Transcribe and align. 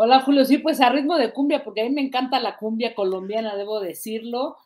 Hola 0.00 0.20
Julio, 0.20 0.44
sí, 0.44 0.58
pues 0.58 0.80
a 0.80 0.90
ritmo 0.90 1.18
de 1.18 1.32
cumbia, 1.32 1.64
porque 1.64 1.80
a 1.80 1.84
mí 1.84 1.90
me 1.90 2.00
encanta 2.00 2.38
la 2.38 2.56
cumbia 2.56 2.94
colombiana, 2.94 3.56
debo 3.56 3.80
decirlo. 3.80 4.56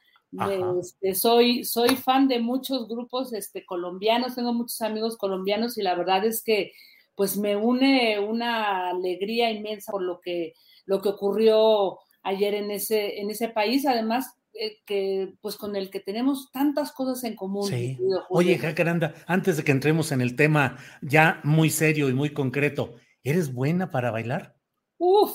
Este, 0.79 1.15
soy, 1.15 1.65
soy 1.65 1.97
fan 1.97 2.29
de 2.29 2.39
muchos 2.39 2.87
grupos 2.87 3.33
este, 3.33 3.65
colombianos, 3.65 4.35
tengo 4.35 4.53
muchos 4.53 4.83
amigos 4.83 5.17
colombianos 5.17 5.79
y 5.79 5.83
la 5.83 5.95
verdad 5.95 6.27
es 6.27 6.43
que 6.43 6.73
pues 7.15 7.39
me 7.39 7.57
une 7.57 8.21
una 8.21 8.91
alegría 8.91 9.51
inmensa 9.51 9.91
por 9.91 10.03
lo 10.03 10.21
que, 10.21 10.53
lo 10.85 11.01
que 11.01 11.09
ocurrió 11.09 11.99
ayer 12.23 12.53
en 12.53 12.71
ese, 12.71 13.19
en 13.19 13.31
ese 13.31 13.49
país, 13.49 13.87
además 13.87 14.37
eh, 14.53 14.81
que 14.85 15.33
pues 15.41 15.57
con 15.57 15.77
el 15.77 15.89
que 15.89 16.01
tenemos 16.01 16.53
tantas 16.53 16.93
cosas 16.93 17.25
en 17.25 17.37
común. 17.37 17.69
Sí. 17.69 17.99
Oye, 18.29 18.59
Jacaranda, 18.59 19.15
antes 19.27 19.57
de 19.57 19.65
que 19.65 19.73
entremos 19.73 20.13
en 20.13 20.21
el 20.21 20.37
tema 20.37 20.77
ya 21.01 21.41
muy 21.43 21.71
serio 21.71 22.11
y 22.11 22.13
muy 22.13 22.35
concreto, 22.35 22.97
¿eres 23.23 23.55
buena 23.55 23.91
para 23.91 24.11
bailar? 24.11 24.61
Uf. 25.05 25.33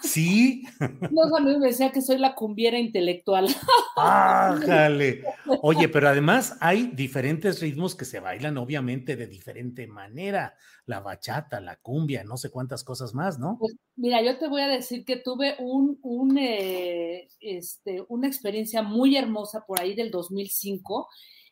Sí. 0.00 0.62
Los 1.10 1.32
amigos 1.36 1.58
me 1.58 1.66
decían 1.66 1.90
que 1.90 2.02
soy 2.02 2.18
la 2.18 2.36
cumbiera 2.36 2.78
intelectual. 2.78 3.48
Ájale. 3.96 5.24
Oye, 5.60 5.88
pero 5.88 6.08
además 6.08 6.56
hay 6.60 6.92
diferentes 6.94 7.60
ritmos 7.60 7.96
que 7.96 8.04
se 8.04 8.20
bailan 8.20 8.58
obviamente 8.58 9.16
de 9.16 9.26
diferente 9.26 9.88
manera. 9.88 10.54
La 10.86 11.00
bachata, 11.00 11.60
la 11.60 11.74
cumbia, 11.78 12.22
no 12.22 12.36
sé 12.36 12.50
cuántas 12.50 12.84
cosas 12.84 13.12
más, 13.12 13.40
¿no? 13.40 13.56
Pues 13.58 13.74
mira, 13.96 14.22
yo 14.22 14.38
te 14.38 14.46
voy 14.46 14.62
a 14.62 14.68
decir 14.68 15.04
que 15.04 15.16
tuve 15.16 15.56
un, 15.58 15.98
un 16.02 16.38
eh, 16.38 17.26
este, 17.40 18.04
una 18.06 18.28
experiencia 18.28 18.82
muy 18.82 19.16
hermosa 19.16 19.64
por 19.66 19.80
ahí 19.80 19.96
del 19.96 20.12
2005. 20.12 21.08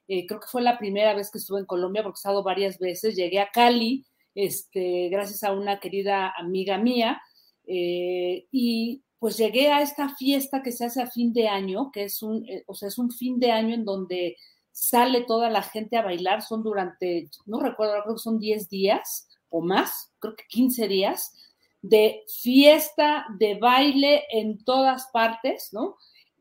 Eh, 0.07 0.25
creo 0.25 0.39
que 0.39 0.47
fue 0.47 0.63
la 0.63 0.79
primera 0.79 1.15
vez 1.15 1.33
que 1.33 1.39
estuve 1.39 1.59
en 1.59 1.67
Colombia 1.67 2.05
porque 2.05 2.19
he 2.19 2.21
estado 2.21 2.45
varias 2.45 2.79
veces. 2.79 3.17
Llegué 3.17 3.41
a 3.41 3.51
Cali, 3.51 4.07
este, 4.37 5.09
gracias 5.09 5.43
a 5.43 5.51
una 5.51 5.81
querida 5.81 6.33
amiga 6.39 6.79
mía 6.79 7.21
eh, 7.67 8.47
y 8.51 9.03
pues 9.19 9.39
llegué 9.39 9.71
a 9.71 9.83
esta 9.83 10.15
fiesta 10.15 10.63
que 10.63 10.73
se 10.73 10.85
hace 10.85 11.03
a 11.03 11.11
fin 11.11 11.33
de 11.33 11.49
año, 11.49 11.91
que 11.91 12.05
es 12.05 12.23
un, 12.23 12.49
eh, 12.49 12.65
o 12.67 12.75
sea, 12.75 12.89
es 12.89 12.99
un 12.99 13.11
fin 13.11 13.39
de 13.41 13.51
año 13.51 13.75
en 13.75 13.85
donde 13.85 14.37
sale 14.71 15.23
toda 15.23 15.49
la 15.51 15.63
gente 15.63 15.97
a 15.97 16.03
bailar, 16.03 16.43
son 16.43 16.63
durante, 16.63 17.31
no 17.47 17.61
recuerdo, 17.61 18.03
creo 18.03 18.15
que 18.15 18.21
son 18.21 18.39
10 18.39 18.69
días 18.69 19.29
o 19.49 19.63
más, 19.63 20.13
creo 20.19 20.37
que 20.37 20.45
15 20.49 20.87
días, 20.87 21.33
de 21.81 22.25
fiesta, 22.43 23.27
de 23.39 23.55
baile 23.55 24.25
en 24.31 24.63
todas 24.65 25.09
partes, 25.13 25.71
¿no? 25.73 25.97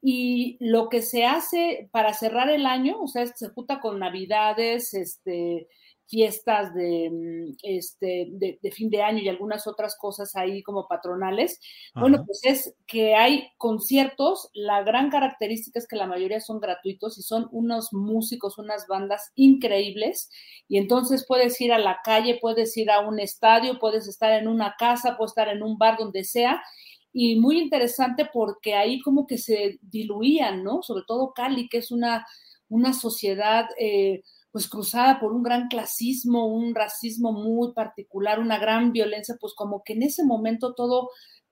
Y 0.08 0.58
lo 0.60 0.90
que 0.90 1.02
se 1.02 1.26
hace 1.26 1.90
para 1.92 2.14
cerrar 2.14 2.52
el 2.52 2.68
año, 2.68 3.02
o 3.02 3.08
sea, 3.08 3.26
se 3.26 3.50
junta 3.50 3.80
con 3.80 3.98
navidades, 3.98 4.94
este, 4.94 5.68
fiestas 6.08 6.76
de, 6.76 7.10
mm, 7.12 7.56
este, 7.64 8.28
de, 8.34 8.60
de, 8.62 8.72
fin 8.72 8.92
de 8.92 9.02
año 9.02 9.18
y 9.20 9.30
algunas 9.30 9.66
otras 9.66 9.98
cosas 9.98 10.36
ahí 10.36 10.62
como 10.62 10.88
patronales. 10.88 11.60
Ajá. 11.96 12.02
Bueno, 12.02 12.24
pues 12.24 12.42
es 12.44 12.76
que 12.86 13.16
hay 13.16 13.48
conciertos, 13.58 14.52
la 14.54 14.84
gran 14.84 15.10
característica 15.10 15.80
es 15.80 15.88
que 15.88 15.96
la 15.96 16.06
mayoría 16.06 16.40
son 16.40 16.60
gratuitos 16.60 17.18
y 17.18 17.24
son 17.24 17.48
unos 17.52 17.92
músicos, 17.92 18.60
unas 18.60 18.86
bandas 18.88 19.32
increíbles 19.34 20.30
y 20.68 20.78
entonces 20.78 21.26
puedes 21.28 21.60
ir 21.62 21.74
a 21.74 21.80
la 21.80 21.98
calle, 22.04 22.38
puedes 22.40 22.78
ir 22.78 22.92
a 22.92 23.00
un 23.00 23.20
estadio, 23.20 23.80
puedes 23.80 24.08
estar 24.08 24.32
en 24.34 24.48
una 24.48 24.76
casa, 24.78 25.18
puedes 25.18 25.32
estar 25.32 25.48
en 25.48 25.64
un 25.64 25.80
bar 25.80 25.98
donde 25.98 26.24
sea 26.26 26.62
y 27.18 27.40
muy 27.40 27.60
interesante 27.60 28.30
porque 28.32 28.76
ahí 28.76 29.00
como 29.02 29.26
que 29.26 29.38
se 29.38 29.80
diluían, 29.82 30.66
¿no? 30.66 30.84
Sobre 30.84 31.06
todo 31.08 31.32
Cali, 31.34 31.70
que 31.70 31.78
es 31.78 31.90
una, 31.92 32.28
una 32.68 32.94
sociedad... 32.94 33.66
Eh, 33.80 34.22
pues 34.52 34.70
cruzada 34.70 35.20
por 35.20 35.34
un 35.34 35.44
gran 35.44 35.68
clasismo, 35.68 36.48
un 36.48 36.74
racismo 36.74 37.34
muy 37.34 37.74
particular, 37.74 38.40
una 38.40 38.58
gran 38.58 38.94
violencia, 38.94 39.36
pues 39.38 39.54
como 39.54 39.84
que 39.84 39.92
en 39.92 40.04
ese 40.04 40.24
momento 40.24 40.74
todo, 40.74 41.10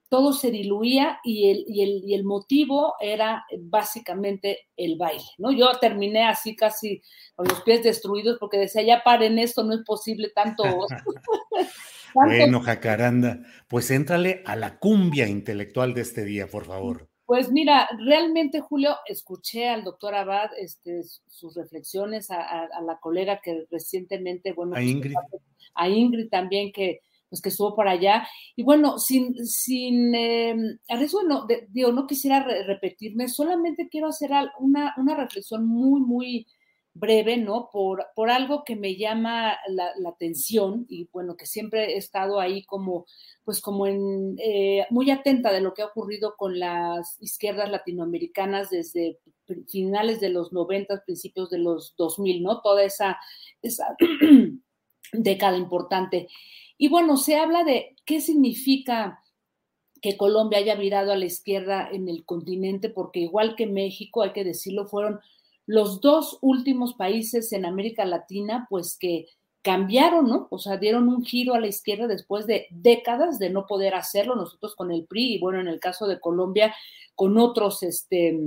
todo 0.07 0.31
se 0.31 0.51
diluía 0.51 1.19
y 1.21 1.49
el, 1.49 1.65
y, 1.67 1.81
el, 1.81 2.01
y 2.05 2.13
el 2.13 2.23
motivo 2.23 2.93
era 3.01 3.43
básicamente 3.59 4.69
el 4.77 4.95
baile, 4.95 5.25
¿no? 5.37 5.51
Yo 5.51 5.69
terminé 5.81 6.23
así 6.23 6.55
casi 6.55 7.01
con 7.35 7.45
los 7.45 7.61
pies 7.63 7.83
destruidos 7.83 8.37
porque 8.39 8.57
decía, 8.57 8.83
ya 8.83 9.03
paren 9.03 9.37
esto, 9.37 9.65
no 9.65 9.73
es 9.73 9.81
posible 9.85 10.29
tanto... 10.33 10.63
bueno, 12.13 12.61
Jacaranda, 12.61 13.39
pues 13.67 13.91
éntrale 13.91 14.43
a 14.45 14.55
la 14.55 14.79
cumbia 14.79 15.27
intelectual 15.27 15.93
de 15.93 16.01
este 16.01 16.23
día, 16.25 16.47
por 16.47 16.65
favor. 16.65 17.09
Pues 17.25 17.51
mira, 17.51 17.87
realmente, 17.97 18.59
Julio, 18.59 18.95
escuché 19.07 19.69
al 19.69 19.83
doctor 19.83 20.13
Abad 20.13 20.51
este, 20.59 21.01
sus 21.27 21.55
reflexiones, 21.55 22.29
a, 22.31 22.41
a, 22.41 22.65
a, 22.65 22.81
la 22.81 22.99
colega 22.99 23.39
que 23.41 23.65
recientemente, 23.71 24.51
bueno, 24.51 24.75
a 24.75 24.83
Ingrid, 24.83 25.15
a 25.75 25.89
Ingrid 25.89 26.29
también, 26.29 26.71
que 26.71 27.01
pues 27.33 27.41
que 27.41 27.49
estuvo 27.49 27.75
por 27.75 27.87
allá. 27.87 28.27
Y 28.55 28.61
bueno, 28.61 28.99
sin, 28.99 29.43
sin 29.43 30.13
eh, 30.13 30.55
no, 31.27 31.47
de, 31.47 31.67
digo, 31.71 31.91
no 31.91 32.05
quisiera 32.05 32.43
re 32.43 32.63
repetirme, 32.63 33.27
solamente 33.27 33.89
quiero 33.89 34.09
hacer 34.09 34.29
una, 34.59 34.93
una 34.97 35.15
reflexión 35.15 35.65
muy, 35.65 35.99
muy 35.99 36.45
breve, 36.93 37.37
¿no? 37.37 37.69
Por, 37.71 38.05
por 38.15 38.29
algo 38.29 38.63
que 38.63 38.75
me 38.75 38.95
llama 38.95 39.57
la, 39.67 39.93
atención 40.07 40.85
y 40.87 41.09
bueno, 41.11 41.35
que 41.35 41.45
siempre 41.45 41.93
he 41.93 41.97
estado 41.97 42.39
ahí 42.39 42.63
como, 42.65 43.05
pues 43.43 43.61
como 43.61 43.87
en, 43.87 44.35
eh, 44.39 44.85
muy 44.89 45.09
atenta 45.09 45.51
de 45.51 45.61
lo 45.61 45.73
que 45.73 45.81
ha 45.81 45.87
ocurrido 45.87 46.35
con 46.37 46.59
las 46.59 47.17
izquierdas 47.21 47.69
latinoamericanas 47.69 48.69
desde 48.69 49.19
finales 49.67 50.19
de 50.21 50.29
los 50.29 50.53
90, 50.53 51.03
principios 51.03 51.49
de 51.49 51.57
los 51.57 51.95
2000, 51.97 52.43
¿no? 52.43 52.61
Toda 52.61 52.83
esa, 52.83 53.17
esa 53.61 53.95
década 55.13 55.57
importante. 55.57 56.27
Y 56.77 56.89
bueno, 56.89 57.17
se 57.17 57.37
habla 57.37 57.63
de 57.63 57.95
qué 58.05 58.21
significa 58.21 59.19
que 60.01 60.17
Colombia 60.17 60.59
haya 60.59 60.75
virado 60.75 61.13
a 61.13 61.15
la 61.15 61.25
izquierda 61.25 61.89
en 61.89 62.09
el 62.09 62.25
continente, 62.25 62.89
porque 62.89 63.21
igual 63.21 63.55
que 63.55 63.67
México, 63.67 64.21
hay 64.21 64.33
que 64.33 64.43
decirlo, 64.43 64.85
fueron 64.85 65.21
los 65.65 66.01
dos 66.01 66.37
últimos 66.41 66.93
países 66.93 67.51
en 67.53 67.65
América 67.65 68.05
Latina, 68.05 68.67
pues 68.69 68.97
que 68.97 69.27
cambiaron, 69.61 70.27
¿no? 70.27 70.47
O 70.51 70.59
sea, 70.59 70.77
dieron 70.77 71.07
un 71.07 71.23
giro 71.23 71.53
a 71.53 71.59
la 71.59 71.67
izquierda 71.67 72.05
después 72.05 72.45
de 72.45 72.67
décadas 72.69 73.39
de 73.39 73.49
no 73.49 73.65
poder 73.65 73.95
hacerlo, 73.95 74.35
nosotros 74.35 74.75
con 74.75 74.91
el 74.91 75.05
PRI 75.05 75.35
y 75.35 75.39
bueno, 75.39 75.61
en 75.61 75.67
el 75.67 75.79
caso 75.79 76.05
de 76.05 76.19
Colombia, 76.19 76.75
con 77.15 77.37
otros 77.37 77.81
este, 77.81 78.37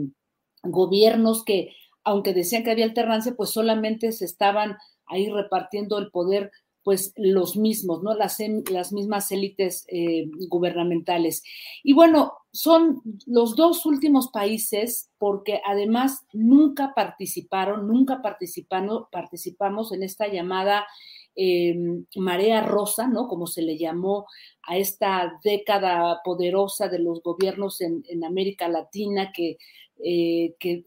gobiernos 0.62 1.42
que, 1.42 1.74
aunque 2.04 2.34
decían 2.34 2.64
que 2.64 2.70
había 2.70 2.84
alternancia, 2.84 3.34
pues 3.34 3.50
solamente 3.50 4.12
se 4.12 4.26
estaban 4.26 4.76
ahí 5.06 5.30
repartiendo 5.30 5.98
el 5.98 6.10
poder 6.10 6.50
pues 6.86 7.12
los 7.16 7.56
mismos, 7.56 8.04
¿no? 8.04 8.14
Las, 8.14 8.38
las 8.70 8.92
mismas 8.92 9.32
élites 9.32 9.86
eh, 9.88 10.30
gubernamentales. 10.48 11.42
Y 11.82 11.94
bueno, 11.94 12.34
son 12.52 13.02
los 13.26 13.56
dos 13.56 13.84
últimos 13.86 14.28
países 14.28 15.10
porque 15.18 15.60
además 15.66 16.24
nunca 16.32 16.92
participaron, 16.94 17.88
nunca 17.88 18.22
participando, 18.22 19.08
participamos 19.10 19.90
en 19.90 20.04
esta 20.04 20.28
llamada 20.28 20.86
eh, 21.34 21.76
marea 22.14 22.62
rosa, 22.62 23.08
¿no? 23.08 23.26
Como 23.26 23.48
se 23.48 23.62
le 23.62 23.76
llamó 23.76 24.24
a 24.62 24.76
esta 24.76 25.40
década 25.42 26.20
poderosa 26.22 26.86
de 26.86 27.00
los 27.00 27.20
gobiernos 27.20 27.80
en, 27.80 28.04
en 28.08 28.24
América 28.24 28.68
Latina 28.68 29.32
que 29.34 29.58
eh, 30.04 30.54
que, 30.58 30.84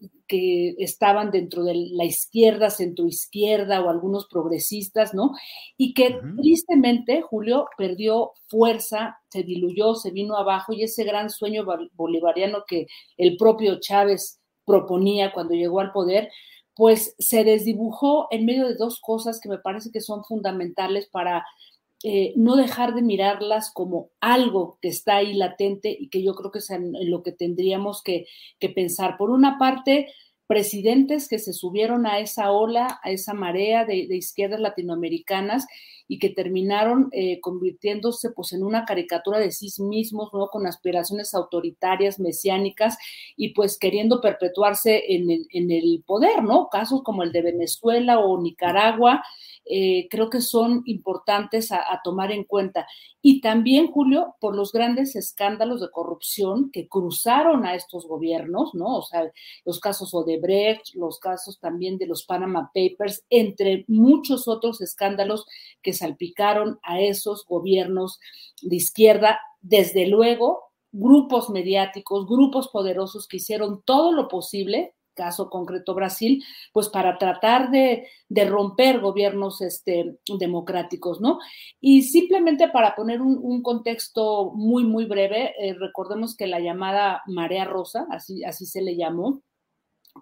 estaban 0.78 1.32
dentro 1.32 1.64
de 1.64 1.74
la 1.74 2.04
izquierda, 2.04 2.70
centroizquierda 2.70 3.82
o 3.82 3.90
algunos 3.90 4.28
progresistas, 4.28 5.12
¿no? 5.12 5.32
Y 5.76 5.92
que 5.92 6.20
tristemente 6.40 7.20
Julio 7.20 7.66
perdió 7.76 8.30
fuerza, 8.46 9.18
se 9.28 9.42
diluyó, 9.42 9.96
se 9.96 10.12
vino 10.12 10.36
abajo 10.36 10.72
y 10.72 10.84
ese 10.84 11.02
gran 11.02 11.30
sueño 11.30 11.64
bolivariano 11.94 12.62
que 12.64 12.86
el 13.16 13.36
propio 13.36 13.80
Chávez 13.80 14.40
proponía 14.64 15.32
cuando 15.32 15.54
llegó 15.54 15.80
al 15.80 15.90
poder, 15.90 16.28
pues 16.76 17.16
se 17.18 17.42
desdibujó 17.42 18.28
en 18.30 18.44
medio 18.44 18.68
de 18.68 18.76
dos 18.76 19.00
cosas 19.00 19.40
que 19.40 19.48
me 19.48 19.58
parece 19.58 19.90
que 19.90 20.00
son 20.00 20.22
fundamentales 20.22 21.08
para 21.10 21.44
eh, 22.02 22.32
no 22.34 22.56
dejar 22.56 22.94
de 22.94 23.02
mirarlas 23.02 23.70
como 23.70 24.08
algo 24.20 24.78
que 24.80 24.88
está 24.88 25.16
ahí 25.16 25.34
latente 25.34 25.94
y 25.98 26.08
que 26.08 26.22
yo 26.22 26.34
creo 26.34 26.50
que 26.50 26.60
es 26.60 26.70
en, 26.70 26.94
lo 27.10 27.22
que 27.22 27.32
tendríamos 27.32 28.02
que, 28.02 28.26
pensar. 28.74 29.18
Por 29.18 29.30
una 29.30 29.58
parte, 29.58 30.08
presidentes 30.46 31.28
que 31.28 31.38
se 31.38 31.52
subieron 31.52 32.06
a 32.06 32.18
esa 32.18 32.52
ola, 32.52 33.00
a 33.02 33.10
esa 33.10 33.34
marea 33.34 33.84
de, 33.84 34.06
izquierdas 34.16 34.60
latinoamericanas 34.60 35.66
y 36.08 36.18
que 36.18 36.30
terminaron 36.30 37.08
eh, 37.12 37.38
convirtiéndose 37.40 38.30
pues 38.30 38.52
en 38.52 38.64
una 38.64 38.86
caricatura 38.86 39.38
de 39.38 39.52
sí 39.52 39.70
mismos, 39.82 40.30
¿no? 40.32 40.48
Con 40.48 40.66
aspiraciones 40.66 41.34
autoritarias, 41.34 42.18
mesiánicas 42.18 42.96
y 43.36 43.50
pues 43.50 43.78
queriendo 43.78 44.22
perpetuarse 44.22 45.14
en 45.14 45.30
el, 45.30 45.46
en 45.50 45.70
el 45.70 46.02
poder, 46.06 46.42
¿no? 46.42 46.68
Casos 46.68 47.02
como 47.04 47.22
el 47.22 47.30
de 47.30 47.42
Venezuela 47.42 48.18
o 48.20 48.40
Nicaragua, 48.40 49.22
eh, 49.64 50.08
creo 50.10 50.30
que 50.30 50.40
son 50.40 50.82
importantes 50.86 51.70
a, 51.72 52.00
tomar 52.02 52.32
en 52.32 52.44
cuenta. 52.44 52.86
Y 53.22 53.40
también, 53.40 53.88
Julio, 53.90 54.34
por 54.40 54.56
los 54.56 54.72
grandes 54.72 55.14
escándalos 55.16 55.80
de 55.80 55.90
corrupción 55.90 56.70
que 56.70 56.88
cruzaron 56.88 57.64
a 57.64 57.74
estos 57.74 58.06
gobiernos, 58.06 58.74
¿no? 58.74 58.96
O 58.98 59.02
sea, 59.02 59.30
los 59.64 59.78
casos 59.78 60.14
Odebrecht, 60.14 60.94
los 60.94 61.18
casos 61.18 61.58
también 61.60 61.98
de 61.98 62.06
los 62.06 62.24
Panama 62.24 62.70
Papers, 62.74 63.24
entre 63.30 63.84
muchos 63.86 64.48
otros 64.48 64.80
escándalos 64.80 65.46
que 65.82 65.92
salpicaron 65.92 66.78
a 66.82 67.00
esos 67.00 67.44
gobiernos 67.46 68.18
de 68.62 68.76
izquierda. 68.76 69.40
Desde 69.60 70.06
luego, 70.06 70.70
grupos 70.92 71.50
mediáticos, 71.50 72.26
grupos 72.26 72.68
poderosos 72.68 73.28
que 73.28 73.36
hicieron 73.36 73.82
todo 73.84 74.12
lo 74.12 74.28
posible 74.28 74.94
caso 75.20 75.50
concreto 75.50 75.94
Brasil, 75.94 76.42
pues 76.72 76.88
para 76.88 77.18
tratar 77.18 77.70
de, 77.70 78.06
romper 78.46 79.00
gobiernos 79.00 79.60
este, 79.60 80.16
democráticos, 80.38 81.20
¿no? 81.20 81.38
Y 81.78 82.02
simplemente 82.04 82.68
para 82.68 82.96
poner 82.96 83.20
un, 83.20 83.62
contexto 83.62 84.52
muy, 84.54 84.84
muy 84.84 85.04
breve, 85.04 85.52
eh, 85.58 85.74
recordemos 85.78 86.34
que 86.34 86.46
la 86.46 86.58
llamada 86.58 87.22
Marea 87.26 87.66
Rosa, 87.66 88.06
así, 88.10 88.44
así 88.44 88.64
se 88.64 88.80
le 88.80 88.96
llamó, 88.96 89.42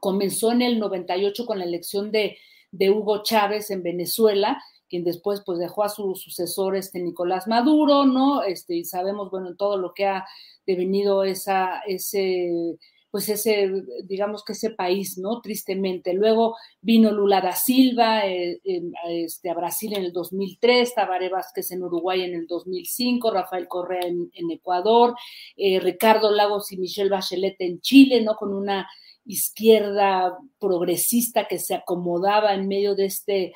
comenzó 0.00 0.50
en 0.50 0.62
el 0.62 0.80
98 0.80 1.46
con 1.46 1.60
la 1.60 1.64
elección 1.64 2.10
de, 2.10 2.36
de 2.72 2.90
Hugo 2.90 3.22
Chávez 3.22 3.70
en 3.70 3.84
Venezuela, 3.84 4.60
quien 4.88 5.04
después 5.04 5.42
pues 5.46 5.60
dejó 5.60 5.84
a 5.84 5.90
su 5.90 6.16
sucesor 6.16 6.74
este 6.74 6.98
Nicolás 6.98 7.46
Maduro, 7.46 8.04
¿no? 8.04 8.42
Este, 8.42 8.74
y 8.74 8.84
sabemos, 8.84 9.30
bueno, 9.30 9.54
todo 9.54 9.76
lo 9.76 9.94
que 9.94 10.06
ha 10.06 10.26
devenido 10.66 11.22
esa, 11.22 11.82
ese 11.86 12.78
pues 13.10 13.28
ese, 13.28 13.70
digamos 14.04 14.44
que 14.44 14.52
ese 14.52 14.70
país, 14.70 15.16
¿no? 15.18 15.40
Tristemente. 15.40 16.12
Luego 16.12 16.56
vino 16.80 17.10
Lula 17.10 17.40
da 17.40 17.52
Silva 17.52 18.26
eh, 18.26 18.60
este, 19.08 19.50
a 19.50 19.54
Brasil 19.54 19.94
en 19.96 20.04
el 20.04 20.12
2003, 20.12 20.94
Tabaré 20.94 21.30
Vázquez 21.30 21.70
en 21.70 21.82
Uruguay 21.82 22.22
en 22.22 22.34
el 22.34 22.46
2005, 22.46 23.30
Rafael 23.30 23.66
Correa 23.66 24.06
en, 24.06 24.50
Ecuador, 24.50 25.14
eh, 25.56 25.80
Ricardo 25.80 26.30
Lagos 26.30 26.70
y 26.72 26.76
Michelle 26.76 27.10
Bachelet 27.10 27.56
en 27.60 27.80
Chile, 27.80 28.20
¿no? 28.20 28.36
Con 28.36 28.52
una 28.52 28.86
izquierda 29.24 30.36
progresista 30.58 31.46
que 31.46 31.58
se 31.58 31.74
acomodaba 31.74 32.54
en 32.54 32.66
medio 32.66 32.94
de 32.94 33.06
este 33.06 33.52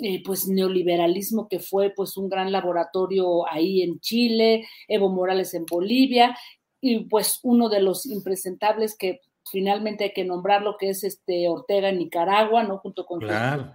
eh, 0.00 0.22
pues 0.24 0.46
neoliberalismo 0.46 1.48
que 1.48 1.58
fue 1.58 1.90
pues 1.90 2.16
un 2.16 2.28
gran 2.28 2.52
laboratorio 2.52 3.48
ahí 3.48 3.82
en 3.82 3.98
Chile, 3.98 4.64
Evo 4.86 5.08
Morales 5.08 5.54
en 5.54 5.66
Bolivia 5.66 6.36
y 6.80 7.04
pues 7.04 7.40
uno 7.42 7.68
de 7.68 7.80
los 7.80 8.06
impresentables 8.06 8.96
que 8.96 9.20
finalmente 9.50 10.04
hay 10.04 10.12
que 10.12 10.24
nombrarlo, 10.24 10.76
que 10.78 10.90
es 10.90 11.04
este 11.04 11.48
Ortega 11.48 11.88
en 11.88 11.98
Nicaragua, 11.98 12.62
¿no? 12.62 12.78
Junto 12.78 13.06
con... 13.06 13.20
Claro. 13.20 13.72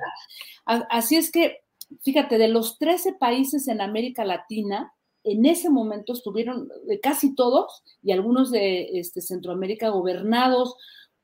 Así 0.66 1.16
es 1.16 1.32
que, 1.32 1.62
fíjate, 2.02 2.38
de 2.38 2.48
los 2.48 2.78
13 2.78 3.14
países 3.14 3.68
en 3.68 3.82
América 3.82 4.24
Latina, 4.24 4.94
en 5.24 5.46
ese 5.46 5.70
momento 5.70 6.14
estuvieron 6.14 6.70
eh, 6.90 7.00
casi 7.00 7.34
todos 7.36 7.84
y 8.02 8.12
algunos 8.12 8.52
de 8.52 9.00
este, 9.00 9.22
Centroamérica 9.22 9.90
gobernados 9.90 10.76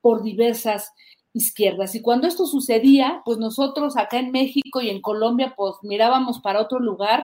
por 0.02 0.24
diversas 0.24 0.94
izquierdas. 1.34 1.96
Y 1.96 2.02
cuando 2.02 2.28
esto 2.28 2.46
sucedía, 2.46 3.22
pues 3.25 3.38
nosotros 3.38 3.98
acá 3.98 4.20
en 4.20 4.32
México 4.32 4.82
y 4.82 4.90
en 4.90 5.02
Colombia, 5.02 5.54
pues 5.56 5.75
mirábamos 5.84 6.40
para 6.40 6.62
otro 6.62 6.80
lugar 6.80 7.24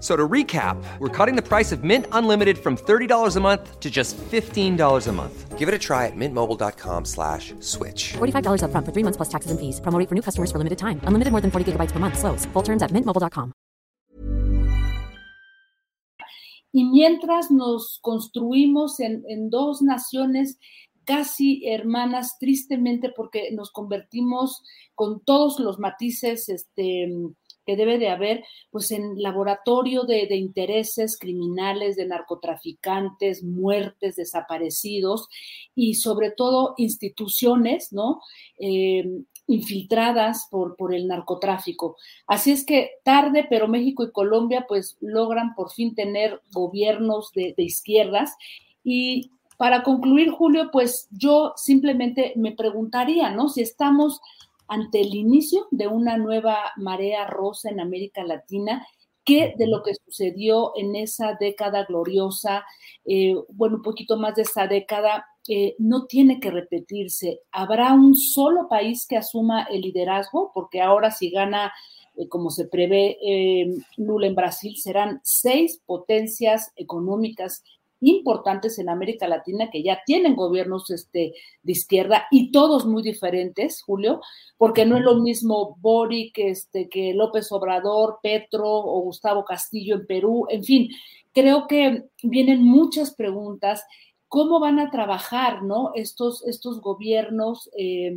So 0.00 0.14
to 0.14 0.28
recap, 0.28 0.76
we're 1.00 1.08
cutting 1.08 1.34
the 1.34 1.42
price 1.42 1.72
of 1.72 1.82
Mint 1.82 2.06
Unlimited 2.12 2.58
from 2.58 2.76
$30 2.76 3.36
a 3.36 3.40
month 3.40 3.80
to 3.80 3.90
just 3.90 4.16
$15 4.16 5.08
a 5.08 5.12
month. 5.12 5.58
Give 5.58 5.68
it 5.68 5.74
a 5.74 5.78
try 5.78 6.06
at 6.06 6.12
mintmobile.com 6.14 7.04
slash 7.04 7.52
switch. 7.58 8.12
$45 8.12 8.62
up 8.62 8.70
front 8.70 8.86
for 8.86 8.92
three 8.92 9.02
months 9.02 9.16
plus 9.16 9.28
taxes 9.28 9.50
and 9.50 9.58
fees. 9.58 9.80
Promo 9.80 10.08
for 10.08 10.14
new 10.14 10.22
customers 10.22 10.52
for 10.52 10.58
limited 10.58 10.78
time. 10.78 11.00
Unlimited 11.02 11.32
more 11.32 11.40
than 11.40 11.50
40 11.50 11.72
gigabytes 11.72 11.90
per 11.90 11.98
month. 11.98 12.16
Slows. 12.16 12.46
Full 12.52 12.62
terms 12.62 12.80
at 12.80 12.92
mintmobile.com. 12.92 13.52
Y 16.70 16.84
mientras 16.84 17.50
nos 17.50 17.98
construimos 18.02 19.00
en, 19.00 19.24
en 19.26 19.48
dos 19.48 19.80
naciones 19.82 20.58
casi 21.04 21.66
hermanas, 21.66 22.36
tristemente, 22.38 23.10
porque 23.10 23.50
nos 23.52 23.72
convertimos 23.72 24.62
con 24.94 25.24
todos 25.24 25.58
los 25.58 25.78
matices, 25.78 26.50
este 26.50 27.08
que 27.68 27.76
debe 27.76 27.98
de 27.98 28.08
haber, 28.08 28.44
pues 28.70 28.90
en 28.92 29.20
laboratorio 29.20 30.04
de, 30.04 30.34
intereses 30.34 31.18
criminales, 31.18 31.96
de 31.96 32.06
narcotraficantes, 32.06 33.44
muertes, 33.44 34.16
desaparecidos 34.16 35.28
y 35.74 35.96
sobre 35.96 36.30
todo 36.30 36.72
instituciones, 36.78 37.92
¿no? 37.92 38.22
Eh, 38.58 39.04
infiltradas 39.46 40.48
por, 40.50 40.76
por 40.76 40.94
el 40.94 41.06
narcotráfico. 41.08 41.98
Así 42.26 42.52
es 42.52 42.64
que 42.64 42.92
tarde, 43.04 43.46
pero 43.50 43.68
México 43.68 44.02
y 44.02 44.12
Colombia 44.12 44.64
pues 44.66 44.96
logran 45.02 45.54
por 45.54 45.70
fin 45.70 45.94
tener 45.94 46.40
gobiernos 46.50 47.32
de, 47.34 47.52
de 47.54 47.64
izquierdas 47.64 48.34
y 48.82 49.30
para 49.58 49.82
concluir, 49.82 50.30
Julio, 50.30 50.70
pues 50.72 51.06
yo 51.10 51.52
simplemente 51.56 52.32
me 52.36 52.52
preguntaría, 52.52 53.30
¿no? 53.30 53.50
Si 53.50 53.60
estamos 53.60 54.22
ante 54.68 55.00
el 55.00 55.14
inicio 55.14 55.66
de 55.70 55.88
una 55.88 56.16
nueva 56.16 56.72
marea 56.76 57.26
rosa 57.26 57.70
en 57.70 57.80
América 57.80 58.22
Latina, 58.22 58.86
¿qué 59.24 59.54
de 59.58 59.66
lo 59.66 59.82
que 59.82 59.94
sucedió 59.94 60.72
en 60.76 60.96
esa 60.96 61.36
década 61.38 61.84
gloriosa, 61.84 62.64
eh, 63.04 63.34
bueno, 63.48 63.76
un 63.76 63.82
poquito 63.82 64.16
más 64.16 64.34
de 64.36 64.42
esa 64.42 64.66
década, 64.66 65.26
eh, 65.48 65.74
no 65.78 66.06
tiene 66.06 66.40
que 66.40 66.50
repetirse. 66.50 67.40
¿Habrá 67.52 67.92
un 67.94 68.14
solo 68.14 68.68
país 68.68 69.06
que 69.06 69.16
asuma 69.16 69.64
el 69.64 69.80
liderazgo? 69.80 70.50
Porque 70.54 70.82
ahora 70.82 71.10
si 71.10 71.30
gana, 71.30 71.72
eh, 72.16 72.28
como 72.28 72.50
se 72.50 72.66
prevé 72.68 73.18
Lula 73.96 74.26
en 74.26 74.34
Brasil, 74.34 74.76
serán 74.76 75.20
seis 75.24 75.80
potencias 75.86 76.72
económicas 76.76 77.62
importantes 78.00 78.78
en 78.78 78.88
América 78.88 79.26
Latina 79.26 79.70
que 79.70 79.82
ya 79.82 80.00
tienen 80.06 80.36
gobiernos 80.36 80.90
este, 80.90 81.34
de 81.62 81.72
izquierda 81.72 82.26
y 82.30 82.52
todos 82.52 82.86
muy 82.86 83.02
diferentes, 83.02 83.82
Julio, 83.82 84.20
porque 84.56 84.86
no 84.86 84.96
es 84.96 85.02
lo 85.02 85.16
mismo 85.16 85.76
Boric 85.80 86.38
este, 86.38 86.88
que 86.88 87.14
López 87.14 87.50
Obrador, 87.52 88.20
Petro 88.22 88.68
o 88.68 89.00
Gustavo 89.00 89.44
Castillo 89.44 89.96
en 89.96 90.06
Perú, 90.06 90.46
en 90.48 90.64
fin, 90.64 90.90
creo 91.32 91.66
que 91.66 92.04
vienen 92.22 92.62
muchas 92.62 93.14
preguntas. 93.14 93.84
¿Cómo 94.28 94.60
van 94.60 94.78
a 94.78 94.90
trabajar 94.90 95.62
¿no? 95.62 95.92
estos, 95.94 96.46
estos 96.46 96.80
gobiernos, 96.82 97.70
eh, 97.78 98.14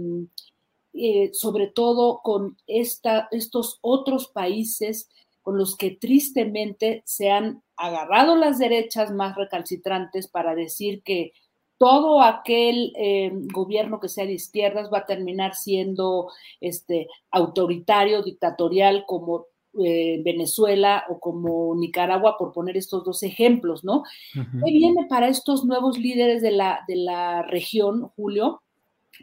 eh, 0.93 1.29
sobre 1.33 1.67
todo 1.67 2.19
con 2.21 2.57
esta, 2.67 3.29
estos 3.31 3.79
otros 3.81 4.27
países 4.27 5.07
con 5.41 5.57
los 5.57 5.75
que 5.75 5.91
tristemente 5.91 7.03
se 7.05 7.31
han 7.31 7.63
agarrado 7.75 8.35
las 8.35 8.59
derechas 8.59 9.11
más 9.11 9.35
recalcitrantes 9.35 10.27
para 10.27 10.55
decir 10.55 11.01
que 11.03 11.33
todo 11.81 12.21
aquel 12.21 12.93
eh, 12.95 13.31
gobierno 13.51 13.99
que 13.99 14.07
sea 14.07 14.27
de 14.27 14.33
izquierdas 14.33 14.91
va 14.93 14.99
a 14.99 15.05
terminar 15.07 15.55
siendo 15.55 16.29
este, 16.59 17.07
autoritario, 17.31 18.21
dictatorial, 18.21 19.05
como 19.07 19.47
eh, 19.83 20.21
Venezuela 20.23 21.05
o 21.09 21.19
como 21.19 21.73
Nicaragua, 21.75 22.37
por 22.37 22.51
poner 22.51 22.77
estos 22.77 23.03
dos 23.03 23.23
ejemplos, 23.23 23.83
¿no? 23.83 24.03
¿Qué 24.33 24.71
viene 24.71 25.07
para 25.07 25.27
estos 25.27 25.65
nuevos 25.65 25.97
líderes 25.97 26.43
de 26.43 26.51
la, 26.51 26.81
de 26.87 26.97
la 26.97 27.41
región, 27.43 28.09
Julio? 28.15 28.61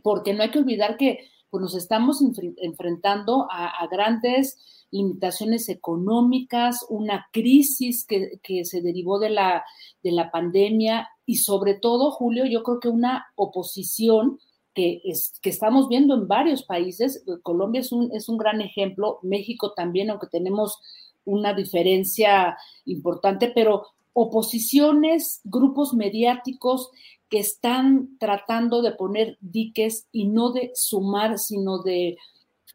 Porque 0.03 0.35
no 0.35 0.43
hay 0.43 0.51
que 0.51 0.59
olvidar 0.59 0.97
que 0.97 1.29
pues, 1.51 1.61
nos 1.61 1.77
estamos 1.77 2.21
enfrentando 2.57 3.47
a, 3.53 3.69
a 3.69 3.87
grandes 3.87 4.78
limitaciones 4.91 5.69
económicas, 5.69 6.85
una 6.89 7.27
crisis 7.33 8.07
que, 8.07 8.41
se 8.65 8.81
derivó 8.81 9.19
de 9.19 9.31
la, 9.31 9.65
de 10.03 10.13
la 10.13 10.31
pandemia 10.31 11.09
y 11.27 11.37
sobre 11.37 11.75
todo, 11.75 12.11
Julio, 12.11 12.47
yo 12.47 12.63
creo 12.63 12.81
que 12.81 12.89
una 12.89 13.27
oposición 13.37 14.39
que, 14.75 15.01
es, 15.05 15.35
que 15.43 15.51
estamos 15.51 15.89
viendo 15.89 16.15
en 16.15 16.29
varios 16.29 16.63
países. 16.63 17.25
Colombia 17.43 17.81
es 17.81 17.93
un, 17.93 18.11
es 18.13 18.29
un 18.29 18.39
gran 18.39 18.61
ejemplo, 18.61 19.19
México 19.23 19.73
también, 19.75 20.11
aunque 20.11 20.29
tenemos 20.29 20.79
una 21.25 21.53
diferencia 21.53 22.57
importante, 22.87 23.53
pero 23.55 23.87
oposiciones, 24.15 25.41
grupos 25.45 25.95
mediáticos 25.95 26.91
que 27.29 27.39
están 27.39 28.17
tratando 28.19 28.83
de 28.83 28.93
poner 28.93 29.37
diques 29.41 30.09
y 30.13 30.27
no 30.27 30.53
de 30.53 30.73
sumar, 30.75 31.39
sino 31.39 31.83
de 31.83 32.17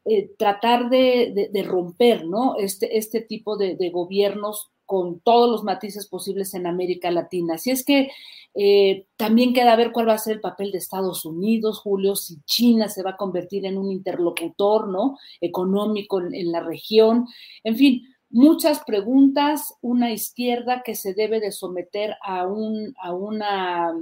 eh, 0.06 0.30
tratar 0.38 0.90
de, 0.90 1.50
romper 1.66 2.26
¿no? 2.26 2.56
este, 2.58 2.98
este 2.98 3.22
tipo 3.22 3.56
de, 3.56 3.90
gobiernos 3.90 4.70
con 4.84 5.20
todos 5.20 5.50
los 5.50 5.64
matices 5.64 6.06
posibles 6.06 6.52
en 6.52 6.66
América 6.66 7.10
Latina. 7.10 7.54
Así 7.54 7.70
es 7.70 7.86
que 7.86 8.10
eh, 8.54 9.06
también 9.16 9.54
queda 9.54 9.76
ver 9.76 9.92
cuál 9.92 10.08
va 10.08 10.12
a 10.12 10.18
ser 10.18 10.34
el 10.34 10.40
papel 10.42 10.72
de 10.72 10.78
Estados 10.78 11.24
Unidos, 11.24 11.80
Julio, 11.80 12.16
si 12.16 12.42
China 12.42 12.90
se 12.90 13.02
va 13.02 13.12
a 13.12 13.16
convertir 13.16 13.64
en 13.64 13.78
un 13.78 13.90
interlocutor 13.90 14.88
¿no? 14.88 15.16
económico 15.40 16.20
en, 16.20 16.52
la 16.52 16.60
región. 16.60 17.26
En 17.64 17.76
fin, 17.76 18.02
muchas 18.28 18.84
preguntas, 18.84 19.74
una 19.80 20.12
izquierda 20.12 20.82
que 20.84 20.94
se 20.96 21.14
debe 21.14 21.40
de 21.40 21.50
someter 21.50 22.16
a, 22.22 22.46
un, 22.46 22.94
a 23.02 23.14
una 23.14 23.94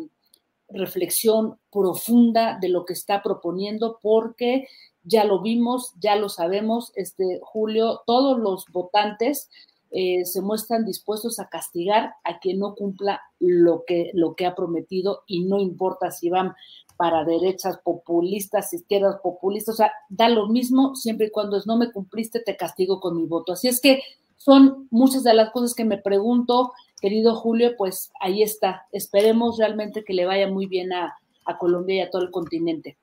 reflexión 0.69 1.59
profunda 1.71 2.59
de 2.61 2.71
lo 2.71 2.85
que 2.85 2.95
está 2.95 3.23
proponiendo 3.23 4.01
porque 4.03 4.67
ya 5.05 5.25
lo 5.25 5.41
vimos, 5.41 5.95
ya 6.01 6.17
lo 6.17 6.29
sabemos, 6.29 6.93
este 6.95 7.41
Julio, 7.43 8.03
todos 8.07 8.39
los 8.39 8.67
votantes 8.73 9.51
eh, 9.91 10.25
se 10.25 10.41
muestran 10.41 10.87
dispuestos 10.87 11.39
a 11.39 11.49
castigar 11.49 12.15
a 12.25 12.39
quien 12.39 12.59
no 12.59 12.75
cumpla 12.75 13.21
lo 13.39 13.85
que, 13.87 14.11
lo 14.15 14.35
que 14.35 14.47
ha 14.47 14.55
prometido 14.55 15.23
y 15.27 15.45
no 15.45 15.61
importa 15.61 16.11
si 16.11 16.31
van 16.31 16.55
para 16.97 17.25
derechas 17.25 17.79
populistas, 17.79 18.73
izquierdas 18.73 19.17
populistas, 19.23 19.75
o 19.75 19.77
sea, 19.77 19.93
da 20.09 20.29
lo 20.29 20.49
mismo 20.49 20.95
siempre 20.95 21.27
y 21.27 21.31
cuando 21.31 21.59
es 21.59 21.67
no 21.67 21.77
me 21.77 21.93
cumpliste, 21.93 22.41
te 22.41 22.57
castigo 22.57 23.01
con 23.01 23.17
mi 23.17 23.27
voto. 23.27 23.53
Así 23.53 23.69
es 23.69 23.81
que 23.81 24.03
son 24.37 24.89
muchas 24.91 25.25
de 25.25 25.35
las 25.35 25.51
cosas 25.51 25.75
que 25.75 25.85
me 25.85 25.99
pregunto, 25.99 26.73
querido 27.01 27.35
Julio, 27.35 27.73
pues 27.77 28.13
ahí 28.19 28.43
está. 28.43 28.87
Esperemos 28.93 29.59
realmente 29.59 30.05
que 30.05 30.15
le 30.15 30.25
vaya 30.25 30.49
muy 30.49 30.67
bien 30.67 30.93
a, 30.93 31.19
a 31.45 31.59
Colombia 31.59 31.97
y 31.97 32.01
a 32.01 32.11
todo 32.11 32.23
el 32.23 32.31
continente. 32.31 32.97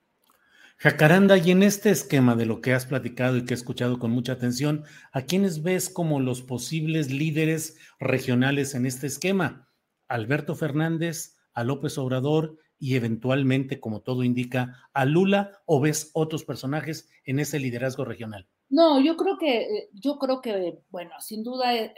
Jacaranda, 0.82 1.38
y 1.38 1.52
en 1.52 1.62
este 1.62 1.90
esquema 1.90 2.38
de 2.38 2.46
lo 2.46 2.62
que 2.62 2.74
has 2.74 2.86
platicado 2.86 3.36
y 3.36 3.44
que 3.44 3.54
he 3.54 3.58
escuchado 3.58 4.00
con 4.00 4.12
mucha 4.12 4.32
atención, 4.32 4.86
¿a 5.12 5.24
quiénes 5.24 5.62
ves 5.62 5.90
como 5.90 6.22
los 6.22 6.42
posibles 6.42 7.12
líderes 7.12 7.78
regionales 8.00 8.74
en 8.76 8.86
este 8.86 9.08
esquema? 9.08 9.68
¿Alberto 10.08 10.56
Fernández, 10.56 11.36
a 11.54 11.66
López 11.66 11.98
Obrador 11.98 12.60
y 12.78 12.96
eventualmente, 12.96 13.82
como 13.82 14.04
todo 14.04 14.24
indica, 14.24 14.90
a 14.94 15.04
Lula 15.04 15.52
o 15.66 15.82
ves 15.82 16.12
otros 16.14 16.46
personajes 16.46 17.10
en 17.26 17.40
ese 17.40 17.60
liderazgo 17.60 18.06
regional? 18.06 18.48
No, 18.70 19.02
yo 19.02 19.18
creo 19.18 19.38
que, 19.38 19.64
eh, 19.64 19.90
yo 19.92 20.18
creo 20.18 20.40
que, 20.40 20.80
bueno, 20.92 21.12
sin 21.20 21.44
duda 21.44 21.76
eh, 21.76 21.94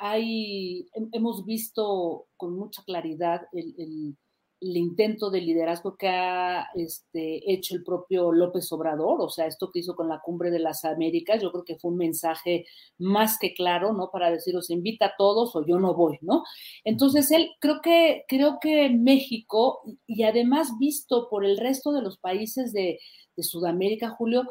hay, 0.00 0.88
hemos 1.12 1.44
visto 1.44 2.28
con 2.38 2.56
mucha 2.56 2.82
claridad 2.84 3.42
el 3.52 3.74
el 3.76 4.16
intento 4.62 5.30
de 5.30 5.40
liderazgo 5.40 5.96
que 5.96 6.08
ha 6.08 6.68
este, 6.74 7.52
hecho 7.52 7.74
el 7.74 7.82
propio 7.82 8.32
López 8.32 8.70
Obrador, 8.72 9.20
o 9.20 9.28
sea, 9.28 9.46
esto 9.46 9.70
que 9.70 9.80
hizo 9.80 9.96
con 9.96 10.08
la 10.08 10.20
cumbre 10.20 10.50
de 10.50 10.60
las 10.60 10.84
Américas, 10.84 11.42
yo 11.42 11.50
creo 11.50 11.64
que 11.64 11.78
fue 11.78 11.90
un 11.90 11.96
mensaje 11.96 12.64
más 12.98 13.38
que 13.38 13.54
claro, 13.54 13.92
¿no? 13.92 14.10
Para 14.10 14.30
deciros, 14.30 14.70
invita 14.70 15.06
a 15.06 15.14
todos 15.18 15.54
o 15.56 15.66
yo 15.66 15.78
no 15.78 15.94
voy, 15.94 16.18
¿no? 16.20 16.44
Entonces, 16.84 17.30
él, 17.30 17.50
creo 17.58 17.80
que, 17.82 18.24
creo 18.28 18.58
que 18.60 18.88
México, 18.90 19.80
y 20.06 20.22
además 20.22 20.78
visto 20.78 21.28
por 21.28 21.44
el 21.44 21.56
resto 21.58 21.92
de 21.92 22.02
los 22.02 22.18
países 22.18 22.72
de 22.72 22.98
Sudamérica, 23.36 24.10
Julio, 24.10 24.44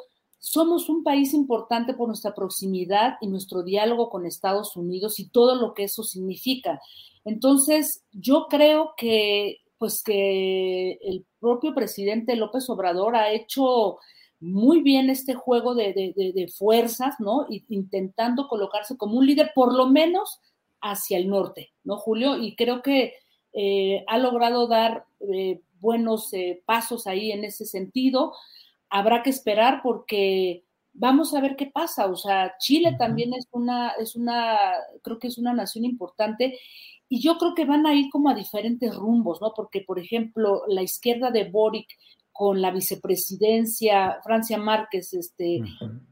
somos 0.43 0.89
un 0.89 1.03
país 1.03 1.35
importante 1.35 1.93
por 1.93 2.07
nuestra 2.07 2.33
proximidad 2.33 3.13
y 3.21 3.27
nuestro 3.27 3.61
diálogo 3.61 4.09
con 4.09 4.25
Estados 4.25 4.75
Unidos 4.75 5.19
y 5.19 5.29
todo 5.29 5.55
lo 5.55 5.75
que 5.75 5.83
eso 5.83 6.03
significa. 6.03 6.81
Entonces, 7.23 8.03
yo 8.11 8.47
creo 8.49 8.93
que 8.97 9.59
pues 9.81 10.03
que 10.03 10.91
el 11.01 11.25
propio 11.39 11.73
presidente 11.73 12.35
López 12.35 12.69
Obrador 12.69 13.15
ha 13.15 13.31
hecho 13.31 13.97
muy 14.39 14.83
bien 14.83 15.09
este 15.09 15.33
juego 15.33 15.73
de, 15.73 16.53
fuerzas, 16.55 17.15
¿no? 17.17 17.47
intentando 17.49 18.47
colocarse 18.47 18.95
como 18.95 19.17
un 19.17 19.25
líder, 19.25 19.53
por 19.55 19.73
lo 19.73 19.87
menos 19.87 20.39
hacia 20.81 21.17
el 21.17 21.27
norte, 21.27 21.71
¿no, 21.83 21.97
Julio? 21.97 22.37
Y 22.37 22.55
creo 22.55 22.83
que 22.83 23.15
eh, 23.53 24.03
ha 24.05 24.19
logrado 24.19 24.67
dar 24.67 25.05
eh, 25.33 25.61
buenos 25.79 26.31
eh, 26.33 26.61
pasos 26.67 27.07
ahí 27.07 27.31
en 27.31 27.43
ese 27.43 27.65
sentido. 27.65 28.33
Habrá 28.87 29.23
que 29.23 29.31
esperar 29.31 29.81
porque 29.81 30.63
vamos 30.93 31.33
a 31.33 31.41
ver 31.41 31.55
qué 31.55 31.65
pasa. 31.65 32.05
O 32.05 32.15
sea, 32.15 32.53
Chile 32.59 32.97
también 32.99 33.33
es 33.33 33.47
una, 33.51 33.93
es 33.99 34.15
una, 34.15 34.59
creo 35.01 35.17
que 35.17 35.29
es 35.29 35.39
una 35.39 35.53
nación 35.53 35.85
importante 35.85 36.59
y 37.13 37.19
yo 37.19 37.37
creo 37.37 37.53
que 37.53 37.65
van 37.65 37.85
a 37.85 37.93
ir 37.93 38.09
como 38.09 38.29
a 38.29 38.33
diferentes 38.33 38.95
rumbos, 38.95 39.41
¿no? 39.41 39.51
Porque, 39.53 39.81
por 39.81 39.99
ejemplo, 39.99 40.61
la 40.69 40.81
izquierda 40.81 41.29
de 41.29 41.43
Boric 41.43 41.89
con 42.31 42.61
la 42.61 42.71
vicepresidencia 42.71 44.17
Francia 44.23 44.57
Márquez 44.57 45.13
este, 45.13 45.61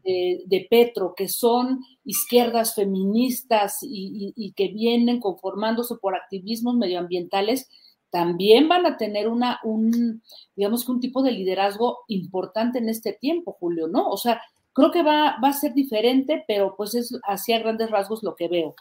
de, 0.04 0.68
Petro, 0.70 1.14
que 1.16 1.30
son 1.30 1.80
izquierdas 2.04 2.76
feministas 2.76 3.78
y, 3.82 4.52
que 4.58 4.68
vienen 4.74 5.22
conformándose 5.22 5.96
por 5.96 6.16
activismos 6.16 6.76
medioambientales, 6.76 7.70
también 8.10 8.68
van 8.68 8.86
a 8.86 8.98
tener 8.98 9.30
una, 9.30 9.62
un, 9.64 10.22
digamos 10.58 10.84
que 10.84 10.92
un 10.92 11.00
tipo 11.00 11.24
de 11.24 11.32
liderazgo 11.32 12.00
importante 12.10 12.80
en 12.80 12.90
este 12.90 13.14
tiempo, 13.14 13.56
Julio, 13.58 13.88
¿no? 13.88 14.10
O 14.10 14.18
sea, 14.18 14.42
creo 14.74 14.92
que 14.92 15.02
va, 15.02 15.38
va 15.42 15.48
a 15.48 15.54
ser 15.54 15.74
diferente, 15.74 16.44
pero 16.46 16.76
pues 16.76 16.94
es 16.94 17.18
así 17.24 17.54
a 17.54 17.60
grandes 17.60 17.90
rasgos 17.90 18.22
lo 18.22 18.36
que 18.36 18.50
veo. 18.50 18.76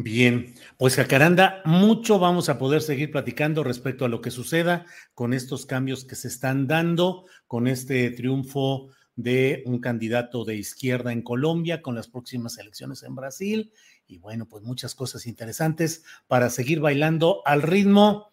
Bien, 0.00 0.54
pues 0.76 0.94
Jacaranda, 0.94 1.60
mucho 1.64 2.20
vamos 2.20 2.48
a 2.48 2.56
poder 2.56 2.82
seguir 2.82 3.10
platicando 3.10 3.64
respecto 3.64 4.04
a 4.04 4.08
lo 4.08 4.20
que 4.20 4.30
suceda 4.30 4.86
con 5.12 5.34
estos 5.34 5.66
cambios 5.66 6.04
que 6.04 6.14
se 6.14 6.28
están 6.28 6.68
dando, 6.68 7.24
con 7.48 7.66
este 7.66 8.08
triunfo 8.12 8.90
de 9.16 9.64
un 9.66 9.80
candidato 9.80 10.44
de 10.44 10.54
izquierda 10.54 11.12
en 11.12 11.22
Colombia, 11.22 11.82
con 11.82 11.96
las 11.96 12.06
próximas 12.06 12.58
elecciones 12.58 13.02
en 13.02 13.16
Brasil, 13.16 13.72
y 14.06 14.18
bueno, 14.18 14.46
pues 14.46 14.62
muchas 14.62 14.94
cosas 14.94 15.26
interesantes 15.26 16.04
para 16.28 16.48
seguir 16.48 16.78
bailando 16.78 17.42
al 17.44 17.62
ritmo 17.62 18.30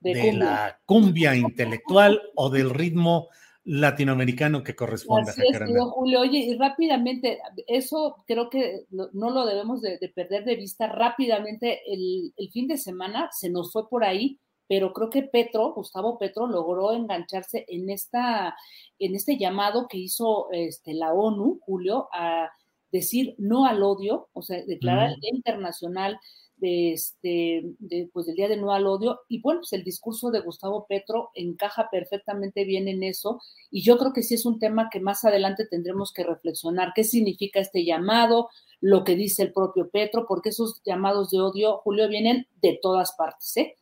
de, 0.00 0.32
la 0.32 0.80
cumbia 0.86 1.36
intelectual 1.36 2.22
o 2.34 2.48
del 2.48 2.70
ritmo 2.70 3.28
latinoamericano 3.64 4.62
que 4.62 4.76
corresponde 4.76 5.30
Así 5.30 5.42
a 5.54 5.66
Julio. 5.66 6.20
Oye, 6.20 6.38
y 6.38 6.58
rápidamente, 6.58 7.40
eso 7.66 8.22
creo 8.26 8.50
que 8.50 8.84
no 8.90 9.30
lo 9.30 9.46
debemos 9.46 9.80
de, 9.80 9.98
perder 10.14 10.44
de 10.44 10.56
vista. 10.56 10.86
Rápidamente, 10.86 11.80
el, 11.86 12.32
fin 12.52 12.68
de 12.68 12.76
semana 12.76 13.28
se 13.32 13.50
nos 13.50 13.72
fue 13.72 13.88
por 13.88 14.04
ahí, 14.04 14.38
pero 14.68 14.92
creo 14.92 15.10
que 15.10 15.22
Petro, 15.22 15.72
Gustavo 15.72 16.18
Petro, 16.18 16.46
logró 16.46 16.92
engancharse 16.92 17.64
en, 17.68 17.90
esta, 17.90 18.54
en 18.98 19.14
este 19.14 19.38
llamado 19.38 19.88
que 19.88 19.98
hizo 19.98 20.48
este, 20.52 20.94
la 20.94 21.12
ONU, 21.12 21.60
Julio, 21.64 22.08
a 22.12 22.50
decir 22.92 23.34
no 23.38 23.66
al 23.66 23.82
odio, 23.82 24.28
o 24.32 24.42
sea, 24.42 24.62
declarar 24.64 25.10
el 25.10 25.20
Día 25.20 25.30
Internacional 25.34 26.18
de 26.64 26.92
este, 26.92 27.76
pues 28.14 28.24
del 28.24 28.36
Día 28.36 28.48
de 28.48 28.56
No 28.56 28.72
al 28.72 28.86
Odio. 28.86 29.20
Y 29.28 29.42
bueno, 29.42 29.60
pues 29.60 29.74
el 29.74 29.84
discurso 29.84 30.30
de 30.30 30.40
Gustavo 30.40 30.86
Petro 30.88 31.30
encaja 31.34 31.90
perfectamente 31.90 32.64
bien 32.64 32.88
en 32.88 33.02
eso. 33.02 33.42
Y 33.70 33.82
yo 33.82 33.98
creo 33.98 34.14
que 34.14 34.22
sí 34.22 34.34
es 34.34 34.46
un 34.46 34.58
tema 34.58 34.88
que 34.90 34.98
más 34.98 35.24
adelante 35.24 35.66
tendremos 35.66 36.10
que 36.14 36.24
reflexionar. 36.24 36.92
¿Qué 36.94 37.04
significa 37.04 37.60
este 37.60 37.84
llamado? 37.84 38.48
Lo 38.80 39.04
que 39.04 39.14
dice 39.14 39.42
el 39.42 39.52
propio 39.52 39.90
Petro, 39.90 40.24
porque 40.26 40.48
esos 40.48 40.80
llamados 40.86 41.30
de 41.30 41.40
odio, 41.40 41.78
Julio, 41.84 42.08
vienen 42.08 42.46
de 42.62 42.78
todas 42.80 43.12
partes, 43.12 43.54
¿eh? 43.58 43.76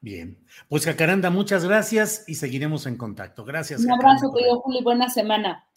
Bien, 0.00 0.44
pues 0.68 0.84
Jacaranda, 0.84 1.30
muchas 1.30 1.64
gracias 1.64 2.24
y 2.26 2.36
seguiremos 2.36 2.86
en 2.86 2.96
contacto. 2.96 3.44
Gracias. 3.44 3.84
Un 3.84 3.92
abrazo, 3.92 4.32
querido 4.34 4.60
Julio, 4.60 4.82
buena 4.82 5.10
semana. 5.10 5.68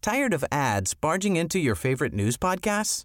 Tired 0.00 0.32
of 0.32 0.44
ads 0.52 0.94
barging 0.94 1.36
into 1.36 1.58
your 1.58 1.74
favorite 1.74 2.14
news 2.14 2.38
podcasts? 2.38 3.04